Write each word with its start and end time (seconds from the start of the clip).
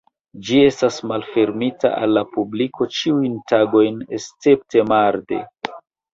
Ĝi 0.45 0.59
estas 0.69 0.95
malfermita 1.11 1.91
al 1.97 2.13
la 2.19 2.23
publiko 2.31 2.89
ĉiujn 3.01 3.37
tagojn 3.53 4.01
escepte 4.21 4.89
marde. 4.95 5.45